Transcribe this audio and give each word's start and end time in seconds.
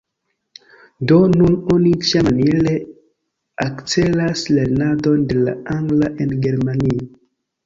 Do 1.09 1.17
nun 1.33 1.57
oni 1.73 1.91
ĉiamaniere 2.11 2.73
akcelas 3.67 4.43
lernadon 4.57 5.29
de 5.35 5.39
la 5.45 5.55
angla 5.77 6.11
en 6.27 6.35
Germanio. 6.49 6.99